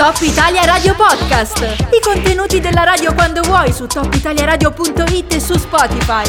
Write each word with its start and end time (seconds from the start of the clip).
Top 0.00 0.16
Italia 0.22 0.64
Radio 0.64 0.94
Podcast. 0.94 1.60
I 1.90 2.00
contenuti 2.02 2.58
della 2.58 2.84
radio 2.84 3.12
quando 3.12 3.42
vuoi 3.42 3.70
su 3.70 3.86
topitaliaradio.it 3.86 5.34
e 5.34 5.40
su 5.40 5.58
Spotify. 5.58 6.24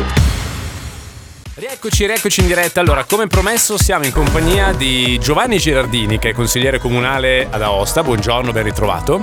Rieccoci, 1.56 2.06
rieccoci 2.06 2.42
in 2.42 2.48
diretta. 2.48 2.82
Allora, 2.82 3.06
come 3.06 3.28
promesso, 3.28 3.78
siamo 3.78 4.04
in 4.04 4.12
compagnia 4.12 4.74
di 4.74 5.18
Giovanni 5.20 5.58
Girardini, 5.58 6.20
che 6.20 6.32
è 6.32 6.34
consigliere 6.34 6.80
comunale 6.80 7.48
ad 7.50 7.62
Aosta. 7.62 8.04
Buongiorno, 8.04 8.52
ben 8.52 8.64
ritrovato. 8.64 9.22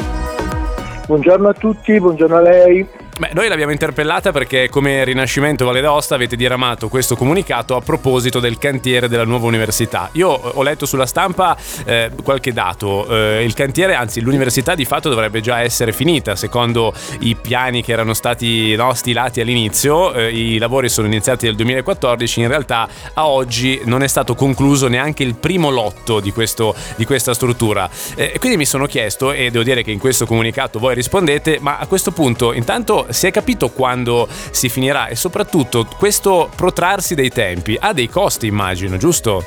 Buongiorno 1.06 1.48
a 1.48 1.52
tutti, 1.52 2.00
buongiorno 2.00 2.36
a 2.36 2.40
lei. 2.40 2.88
Beh, 3.18 3.30
noi 3.32 3.48
l'abbiamo 3.48 3.72
interpellata 3.72 4.30
perché 4.30 4.68
come 4.68 5.02
Rinascimento 5.02 5.64
Valle 5.64 5.80
d'Aosta 5.80 6.14
avete 6.14 6.36
diramato 6.36 6.88
questo 6.88 7.16
comunicato 7.16 7.74
a 7.74 7.80
proposito 7.80 8.38
del 8.38 8.58
cantiere 8.58 9.08
della 9.08 9.24
nuova 9.24 9.48
università. 9.48 10.08
Io 10.12 10.28
ho 10.28 10.62
letto 10.62 10.86
sulla 10.86 11.04
stampa 11.04 11.56
eh, 11.84 12.12
qualche 12.22 12.52
dato, 12.52 13.08
eh, 13.08 13.42
il 13.42 13.54
cantiere, 13.54 13.94
anzi 13.94 14.20
l'università 14.20 14.76
di 14.76 14.84
fatto 14.84 15.08
dovrebbe 15.08 15.40
già 15.40 15.62
essere 15.62 15.92
finita 15.92 16.36
secondo 16.36 16.94
i 17.18 17.34
piani 17.34 17.82
che 17.82 17.90
erano 17.90 18.14
stati 18.14 18.76
no, 18.76 18.94
stilati 18.94 19.40
all'inizio, 19.40 20.14
eh, 20.14 20.30
i 20.30 20.58
lavori 20.58 20.88
sono 20.88 21.08
iniziati 21.08 21.46
nel 21.46 21.56
2014, 21.56 22.38
in 22.38 22.46
realtà 22.46 22.86
a 23.14 23.26
oggi 23.26 23.80
non 23.82 24.04
è 24.04 24.06
stato 24.06 24.36
concluso 24.36 24.86
neanche 24.86 25.24
il 25.24 25.34
primo 25.34 25.70
lotto 25.70 26.20
di, 26.20 26.30
questo, 26.30 26.72
di 26.94 27.04
questa 27.04 27.34
struttura. 27.34 27.90
Eh, 28.14 28.36
quindi 28.38 28.56
mi 28.56 28.64
sono 28.64 28.86
chiesto, 28.86 29.32
e 29.32 29.50
devo 29.50 29.64
dire 29.64 29.82
che 29.82 29.90
in 29.90 29.98
questo 29.98 30.24
comunicato 30.24 30.78
voi 30.78 30.94
rispondete, 30.94 31.58
ma 31.60 31.78
a 31.78 31.86
questo 31.88 32.12
punto 32.12 32.52
intanto 32.52 33.06
si 33.10 33.26
è 33.26 33.30
capito 33.30 33.70
quando 33.70 34.28
si 34.50 34.68
finirà 34.68 35.08
e 35.08 35.14
soprattutto 35.14 35.86
questo 35.98 36.48
protrarsi 36.54 37.14
dei 37.14 37.30
tempi 37.30 37.76
ha 37.78 37.92
dei 37.92 38.08
costi 38.08 38.46
immagino, 38.46 38.96
giusto? 38.96 39.44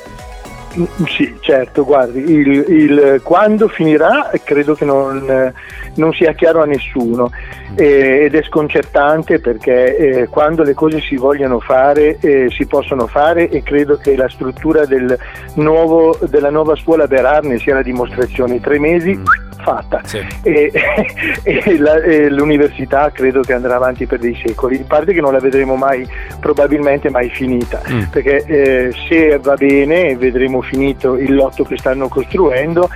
Mm, 0.77 0.85
sì, 1.05 1.35
certo, 1.41 1.83
guardi, 1.83 2.19
il, 2.19 2.47
il, 2.69 3.21
quando 3.23 3.67
finirà 3.67 4.31
credo 4.43 4.73
che 4.73 4.85
non, 4.85 5.53
non 5.95 6.13
sia 6.13 6.31
chiaro 6.31 6.61
a 6.61 6.65
nessuno 6.65 7.29
eh, 7.75 8.23
ed 8.23 8.35
è 8.35 8.43
sconcertante 8.43 9.39
perché 9.39 9.97
eh, 9.97 10.27
quando 10.27 10.63
le 10.63 10.73
cose 10.73 11.01
si 11.01 11.17
vogliono 11.17 11.59
fare 11.59 12.17
eh, 12.21 12.49
si 12.49 12.65
possono 12.67 13.07
fare 13.07 13.49
e 13.49 13.63
credo 13.63 13.97
che 13.97 14.15
la 14.15 14.29
struttura 14.29 14.85
del 14.85 15.17
nuovo, 15.55 16.17
della 16.29 16.49
nuova 16.49 16.75
scuola 16.77 17.05
Berarne 17.05 17.59
sia 17.59 17.73
la 17.73 17.83
dimostrazione. 17.83 18.61
Tre 18.61 18.79
mesi 18.79 19.13
mm 19.15 19.40
fatta 19.61 20.01
sì. 20.03 20.19
e, 20.43 20.71
e, 21.43 21.77
la, 21.77 22.01
e, 22.01 22.29
l'università 22.29 23.11
credo 23.11 23.41
che 23.41 23.53
andrà 23.53 23.75
avanti 23.75 24.05
per 24.05 24.19
dei 24.19 24.39
secoli, 24.43 24.77
in 24.77 24.87
parte 24.87 25.13
che 25.13 25.21
non 25.21 25.33
la 25.33 25.39
vedremo 25.39 25.75
mai, 25.75 26.07
probabilmente 26.39 27.09
mai 27.09 27.29
finita, 27.29 27.81
mm. 27.89 28.03
perché 28.11 28.43
eh, 28.45 28.93
se 29.07 29.37
va 29.39 29.55
bene 29.55 30.15
vedremo 30.15 30.61
finito 30.61 31.17
il 31.17 31.33
lotto 31.33 31.63
che 31.63 31.77
stanno 31.77 32.07
costruendo 32.07 32.89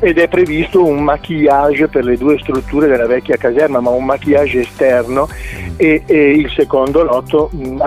ed 0.00 0.18
è 0.18 0.28
previsto 0.28 0.84
un 0.84 1.02
maquillage 1.02 1.88
per 1.88 2.04
le 2.04 2.16
due 2.16 2.38
strutture 2.38 2.86
della 2.86 3.06
vecchia 3.06 3.36
caserma, 3.36 3.80
ma 3.80 3.90
un 3.90 4.04
maquillage 4.04 4.60
esterno 4.60 5.28
mm. 5.28 5.74
e, 5.76 6.02
e, 6.06 6.30
il 6.30 6.50
secondo 6.50 7.02
lotto 7.02 7.50
mh, 7.52 7.68
mm, 7.68 7.80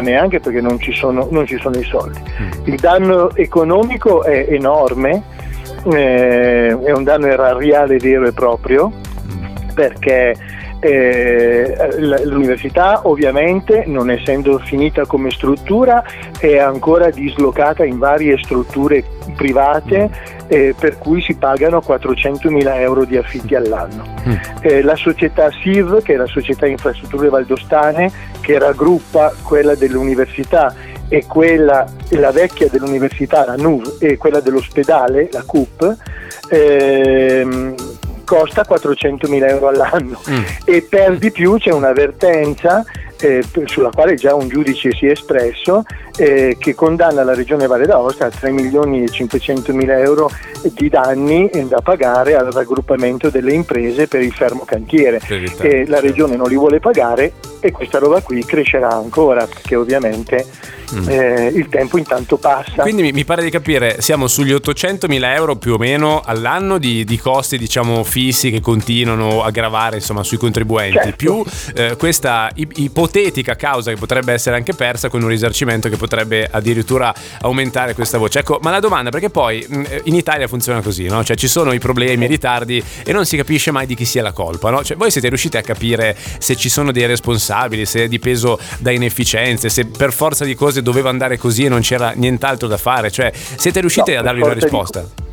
neanche 0.00 0.40
perché 0.40 0.60
non 0.60 0.78
ci 0.78 0.92
sono, 0.92 1.28
non 1.30 1.46
ci 1.46 1.58
sono 1.58 1.76
i 1.76 1.84
soldi. 1.84 2.20
Mm. 2.20 2.50
Il 2.64 2.76
danno 2.76 3.34
economico 3.34 4.22
è 4.22 4.46
enorme 4.48 5.38
eh, 5.92 6.78
è 6.82 6.92
un 6.92 7.04
danno 7.04 7.26
erariale 7.26 7.96
vero 7.98 8.26
e 8.26 8.32
proprio 8.32 8.92
perché 9.74 10.34
eh, 10.80 11.76
l'università 12.24 13.06
ovviamente 13.06 13.84
non 13.86 14.10
essendo 14.10 14.58
finita 14.58 15.04
come 15.04 15.30
struttura 15.30 16.02
è 16.38 16.56
ancora 16.58 17.10
dislocata 17.10 17.84
in 17.84 17.98
varie 17.98 18.38
strutture 18.38 19.04
private 19.36 20.38
eh, 20.48 20.74
per 20.78 20.98
cui 20.98 21.22
si 21.22 21.34
pagano 21.34 21.82
400.000 21.86 22.80
euro 22.80 23.04
di 23.04 23.16
affitti 23.16 23.54
all'anno. 23.54 24.04
Mm. 24.26 24.34
Eh, 24.62 24.82
la 24.82 24.96
società 24.96 25.50
SIV, 25.50 26.02
che 26.02 26.14
è 26.14 26.16
la 26.16 26.26
società 26.26 26.66
infrastrutture 26.66 27.28
valdostane, 27.28 28.10
che 28.40 28.58
raggruppa 28.58 29.32
quella 29.42 29.74
dell'università 29.74 30.74
e 31.10 31.26
quella, 31.26 31.84
la 32.10 32.30
vecchia 32.30 32.68
dell'università, 32.70 33.44
la 33.44 33.56
NUV, 33.56 33.96
e 33.98 34.16
quella 34.16 34.38
dell'ospedale, 34.40 35.28
la 35.32 35.42
CUP, 35.44 35.96
ehm, 36.48 37.74
costa 38.24 38.64
400.000 38.66 39.48
euro 39.48 39.66
all'anno 39.66 40.20
mm. 40.30 40.42
e 40.64 40.86
per 40.88 41.18
di 41.18 41.32
più 41.32 41.58
c'è 41.58 41.72
un'avvertenza 41.72 42.84
eh, 43.20 43.42
sulla 43.64 43.90
quale 43.90 44.14
già 44.14 44.36
un 44.36 44.46
giudice 44.46 44.92
si 44.92 45.06
è 45.06 45.10
espresso 45.10 45.82
eh, 46.16 46.56
che 46.56 46.76
condanna 46.76 47.24
la 47.24 47.34
Regione 47.34 47.66
Valle 47.66 47.86
d'Aosta 47.86 48.26
a 48.26 48.30
3 48.30 48.52
milioni 48.52 49.02
e 49.02 49.08
500 49.08 49.74
mila 49.74 49.98
euro 49.98 50.30
di 50.62 50.88
danni 50.88 51.50
da 51.68 51.80
pagare 51.80 52.36
al 52.36 52.50
raggruppamento 52.52 53.30
delle 53.30 53.52
imprese 53.52 54.08
per 54.08 54.22
il 54.22 54.32
fermo 54.32 54.64
cantiere. 54.64 55.20
E 55.60 55.86
la 55.86 56.00
Regione 56.00 56.36
non 56.36 56.48
li 56.48 56.56
vuole 56.56 56.80
pagare 56.80 57.32
e 57.60 57.70
questa 57.70 57.98
roba 57.98 58.20
qui 58.22 58.44
crescerà 58.44 58.90
ancora 58.90 59.46
perché 59.46 59.76
ovviamente 59.76 60.46
mm. 60.94 61.08
eh, 61.08 61.46
il 61.54 61.68
tempo 61.68 61.98
intanto 61.98 62.38
passa. 62.38 62.82
Quindi 62.82 63.12
mi, 63.12 63.24
pare 63.24 63.42
di 63.42 63.50
capire, 63.50 64.00
siamo 64.00 64.26
sugli 64.26 64.52
800 64.52 65.06
mila 65.08 65.34
euro 65.34 65.56
più 65.56 65.74
o 65.74 65.78
meno 65.78 66.22
all'anno 66.24 66.78
di, 66.78 67.04
di, 67.04 67.18
costi 67.18 67.58
diciamo 67.58 68.02
fissi 68.02 68.50
che 68.50 68.60
continuano 68.60 69.42
a 69.42 69.50
gravare 69.50 69.96
insomma 69.96 70.22
sui 70.22 70.38
contribuenti, 70.38 70.96
certo. 70.96 71.16
più 71.16 71.44
eh, 71.74 71.96
questa 71.96 72.50
ipotetica 72.54 73.54
causa 73.56 73.90
che 73.90 73.98
potrebbe 73.98 74.32
essere 74.32 74.56
anche 74.56 74.72
persa 74.72 75.08
con 75.08 75.22
un 75.22 75.28
risarcimento 75.28 75.88
che 75.88 75.96
potrebbe 75.96 76.48
addirittura 76.50 77.12
aumentare 77.42 77.94
questa 77.94 78.16
voce. 78.16 78.40
Ecco, 78.40 78.58
ma 78.62 78.70
la 78.70 78.80
domanda 78.80 79.10
perché 79.10 79.28
poi 79.28 79.66
mm, 79.70 79.84
in 80.04 80.14
Italia 80.14 80.48
funziona 80.50 80.82
così, 80.82 81.06
no? 81.06 81.24
Cioè 81.24 81.36
ci 81.36 81.48
sono 81.48 81.72
i 81.72 81.78
problemi, 81.78 82.24
i 82.24 82.28
ritardi 82.28 82.82
e 83.04 83.12
non 83.12 83.24
si 83.24 83.36
capisce 83.36 83.70
mai 83.70 83.86
di 83.86 83.94
chi 83.94 84.04
sia 84.04 84.22
la 84.22 84.32
colpa, 84.32 84.70
no? 84.70 84.84
Cioè 84.84 84.96
voi 84.96 85.10
siete 85.10 85.28
riusciti 85.28 85.56
a 85.56 85.62
capire 85.62 86.16
se 86.38 86.56
ci 86.56 86.68
sono 86.68 86.92
dei 86.92 87.06
responsabili, 87.06 87.86
se 87.86 88.04
è 88.04 88.08
dipeso 88.08 88.58
da 88.78 88.90
inefficienze, 88.90 89.68
se 89.68 89.86
per 89.86 90.12
forza 90.12 90.44
di 90.44 90.54
cose 90.54 90.82
doveva 90.82 91.08
andare 91.08 91.38
così 91.38 91.64
e 91.64 91.68
non 91.68 91.80
c'era 91.80 92.10
nient'altro 92.10 92.68
da 92.68 92.76
fare, 92.76 93.10
cioè 93.10 93.32
siete 93.34 93.80
riusciti 93.80 94.12
no, 94.12 94.18
a 94.18 94.22
dargli 94.22 94.42
una 94.42 94.52
risposta? 94.52 95.00
Di 95.00 95.29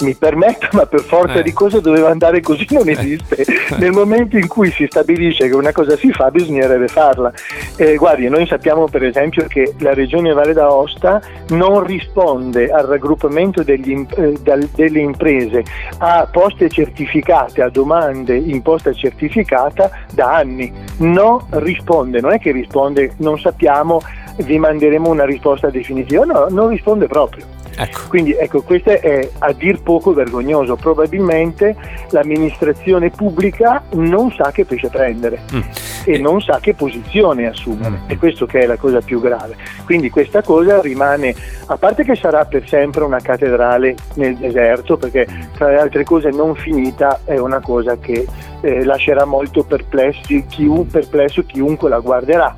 mi 0.00 0.14
permetto, 0.14 0.68
ma 0.72 0.86
per 0.86 1.00
forza 1.00 1.38
eh. 1.38 1.42
di 1.42 1.52
cose 1.52 1.80
doveva 1.80 2.10
andare 2.10 2.40
così, 2.40 2.66
non 2.70 2.88
esiste. 2.88 3.36
Eh. 3.36 3.46
Nel 3.78 3.92
momento 3.92 4.36
in 4.36 4.46
cui 4.46 4.70
si 4.70 4.86
stabilisce 4.88 5.48
che 5.48 5.54
una 5.54 5.72
cosa 5.72 5.96
si 5.96 6.10
fa, 6.12 6.30
bisognerebbe 6.30 6.88
farla. 6.88 7.32
Eh, 7.76 7.96
guardi, 7.96 8.28
noi 8.28 8.46
sappiamo 8.46 8.86
per 8.88 9.04
esempio 9.04 9.46
che 9.46 9.74
la 9.78 9.94
Regione 9.94 10.32
Valle 10.32 10.52
d'Aosta 10.52 11.20
non 11.50 11.84
risponde 11.84 12.70
al 12.70 12.86
raggruppamento 12.86 13.62
degli, 13.62 14.06
eh, 14.16 14.38
delle 14.74 15.00
imprese 15.00 15.64
a 15.98 16.28
poste 16.30 16.68
certificate, 16.68 17.62
a 17.62 17.68
domande 17.68 18.36
in 18.36 18.62
posta 18.62 18.92
certificata 18.92 19.90
da 20.12 20.34
anni. 20.36 20.72
Non 20.98 21.44
risponde, 21.50 22.20
non 22.20 22.32
è 22.32 22.38
che 22.38 22.52
risponde, 22.52 23.12
non 23.18 23.38
sappiamo, 23.38 24.00
vi 24.38 24.58
manderemo 24.58 25.08
una 25.08 25.24
risposta 25.24 25.70
definitiva, 25.70 26.24
no, 26.24 26.46
non 26.50 26.68
risponde 26.68 27.06
proprio. 27.06 27.44
Ecco. 27.78 28.00
Quindi 28.08 28.32
ecco, 28.34 28.62
questo 28.62 28.90
è 28.90 29.28
a 29.38 29.52
dir 29.52 29.80
poco 29.82 30.12
vergognoso. 30.12 30.74
Probabilmente 30.74 31.76
l'amministrazione 32.10 33.10
pubblica 33.10 33.82
non 33.92 34.32
sa 34.32 34.50
che 34.50 34.64
pesce 34.64 34.88
prendere 34.88 35.40
mm. 35.54 35.60
e, 36.04 36.14
e 36.14 36.18
non 36.18 36.40
sa 36.40 36.58
che 36.60 36.74
posizione 36.74 37.46
assumere. 37.46 38.00
Mm. 38.04 38.08
È 38.08 38.16
questo 38.16 38.46
che 38.46 38.60
è 38.60 38.66
la 38.66 38.76
cosa 38.76 39.00
più 39.00 39.20
grave. 39.20 39.56
Quindi 39.84 40.10
questa 40.10 40.42
cosa 40.42 40.80
rimane, 40.80 41.34
a 41.66 41.76
parte 41.76 42.02
che 42.02 42.16
sarà 42.16 42.44
per 42.44 42.68
sempre 42.68 43.04
una 43.04 43.20
cattedrale 43.20 43.94
nel 44.14 44.36
deserto, 44.36 44.96
perché 44.96 45.26
tra 45.56 45.68
le 45.68 45.78
altre 45.78 46.02
cose 46.02 46.30
non 46.30 46.56
finita 46.56 47.20
è 47.24 47.38
una 47.38 47.60
cosa 47.60 47.96
che 47.98 48.26
eh, 48.60 48.84
lascerà 48.84 49.24
molto 49.24 49.62
perplessi, 49.62 50.44
chiun, 50.46 50.86
perplesso 50.88 51.44
chiunque 51.44 51.88
la 51.88 52.00
guarderà. 52.00 52.54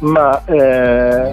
Ma 0.00 0.42
eh, 0.44 1.32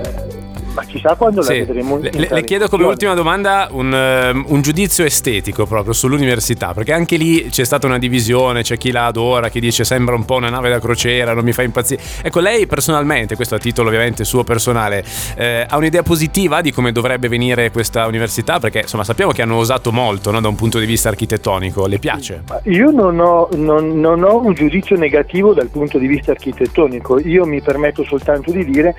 ma 0.74 0.84
chissà 0.84 1.16
quando 1.16 1.42
sì. 1.42 1.59
la 1.59 1.66
vedremo. 1.66 1.98
Le, 1.98 2.12
le, 2.30 2.44
chiedo 2.44 2.68
come 2.68 2.86
ultima 2.86 3.14
domanda 3.14 3.68
un, 3.72 3.92
um, 3.92 4.46
un, 4.48 4.62
giudizio 4.62 5.04
estetico 5.04 5.66
proprio 5.66 5.94
sull'università, 5.94 6.73
perché 6.73 6.94
anche 6.94 7.18
lì 7.18 7.50
c'è 7.50 7.64
stata 7.64 7.88
una 7.88 7.97
divisione, 7.97 8.62
c'è 8.62 8.78
chi 8.78 8.91
la 8.91 9.06
adora, 9.06 9.50
chi 9.50 9.59
dice 9.59 9.84
sembra 9.84 10.16
un 10.16 10.26
po' 10.26 10.35
una 10.35 10.50
nave 10.50 10.70
da 10.70 10.79
crociera, 10.79 11.34
non 11.34 11.44
mi 11.44 11.52
fa 11.52 11.62
impazzire. 11.64 12.02
Ecco, 12.22 12.40
lei 12.40 12.68
personalmente, 12.68 13.35
questo 13.35 13.56
a 13.56 13.58
titolo 13.58 13.90
ovviamente 13.90 14.23
suo 14.23 14.44
personale, 14.44 15.03
eh, 15.35 15.66
ha 15.68 15.78
un'idea 15.78 16.03
positiva 16.03 16.62
di 16.62 16.72
come 16.72 16.91
dovrebbe 16.91 17.28
venire 17.28 17.72
questa 17.72 18.08
università? 18.08 18.59
Perché 18.59 18.82
insomma 18.82 19.03
sappiamo 19.03 19.32
che 19.32 19.41
hanno 19.41 19.58
osato 19.58 19.91
molto 19.91 20.32
no, 20.32 20.40
da 20.40 20.47
un 20.47 20.56
punto 20.56 20.79
di 20.79 20.85
vista 20.85 21.09
architettonico, 21.09 21.85
le 21.88 22.00
piace? 22.00 22.44
Io 22.66 22.91
non 22.91 23.20
ho, 23.20 23.50
non, 23.56 24.00
non 24.00 24.24
ho 24.24 24.41
un 24.41 24.53
giudizio 24.53 24.96
negativo 24.96 25.53
dal 25.53 25.67
punto 25.67 25.97
di 25.97 26.08
vista 26.08 26.32
architettonico, 26.32 27.20
io 27.20 27.46
mi 27.46 27.62
permetto 27.62 28.03
soltanto 28.03 28.52
di 28.52 28.64
dire 28.66 28.96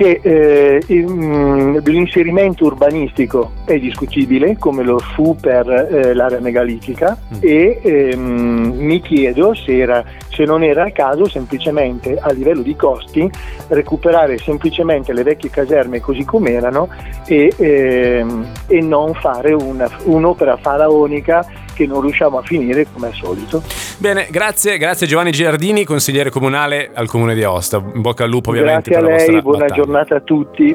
che 0.00 0.18
eh, 0.22 0.82
mm, 0.90 1.76
l'inserimento 1.84 2.64
urbanistico 2.64 3.52
è 3.66 3.78
discutibile 3.78 4.56
come 4.56 4.82
lo 4.82 4.98
fu 4.98 5.36
per 5.38 5.68
eh, 5.68 6.14
l'area 6.14 6.40
megalitica 6.40 7.18
mm. 7.20 7.38
e 7.40 7.80
ehm, 7.82 8.76
mi 8.78 9.02
chiedo 9.02 9.52
se, 9.52 9.76
era, 9.76 10.02
se, 10.40 10.44
non 10.44 10.62
era 10.62 10.86
il 10.86 10.92
caso 10.92 11.28
semplicemente 11.28 12.16
a 12.18 12.32
livello 12.32 12.62
di 12.62 12.74
costi 12.76 13.28
recuperare 13.68 14.38
semplicemente 14.38 15.12
le 15.12 15.22
vecchie 15.22 15.50
caserme 15.50 16.00
così 16.00 16.24
come 16.24 16.52
erano 16.52 16.88
e, 17.26 17.52
ehm, 17.56 18.46
e 18.66 18.80
non 18.80 19.14
fare 19.14 19.52
una, 19.52 19.88
un'opera 20.04 20.56
faraonica 20.56 21.46
che 21.74 21.86
non 21.86 22.00
riusciamo 22.02 22.38
a 22.38 22.42
finire 22.42 22.86
come 22.92 23.08
al 23.08 23.14
solito. 23.14 23.62
Bene, 23.98 24.28
grazie, 24.30 24.76
grazie 24.76 25.06
Giovanni 25.06 25.30
Giardini, 25.30 25.84
consigliere 25.84 26.30
comunale 26.30 26.90
al 26.92 27.08
comune 27.08 27.34
di 27.34 27.42
Aosta. 27.42 27.82
In 27.94 28.00
bocca 28.00 28.24
al 28.24 28.30
lupo 28.30 28.50
ovviamente. 28.50 28.90
Grazie 28.90 29.14
a 29.14 29.16
lei, 29.16 29.42
buona 29.42 29.64
battaglia. 29.64 29.82
giornata 29.82 30.16
a 30.16 30.20
tutti. 30.20 30.74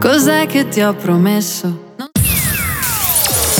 Cos'è 0.00 0.46
che 0.46 0.68
ti 0.68 0.80
ho 0.80 0.94
promesso? 0.94 1.89